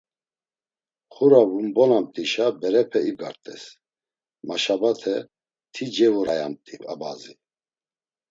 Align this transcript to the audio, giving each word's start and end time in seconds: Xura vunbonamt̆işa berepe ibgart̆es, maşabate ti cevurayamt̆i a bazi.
Xura 1.13 1.41
vunbonamt̆işa 1.49 2.45
berepe 2.61 2.99
ibgart̆es, 3.09 3.63
maşabate 4.47 5.15
ti 5.73 5.85
cevurayamt̆i 5.95 6.75
a 6.91 6.93
bazi. 6.99 7.33